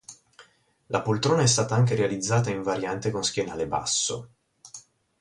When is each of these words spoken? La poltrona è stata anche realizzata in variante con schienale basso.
La 0.87 1.01
poltrona 1.03 1.43
è 1.43 1.45
stata 1.45 1.75
anche 1.75 1.93
realizzata 1.93 2.49
in 2.49 2.63
variante 2.63 3.11
con 3.11 3.23
schienale 3.23 3.67
basso. 3.67 4.29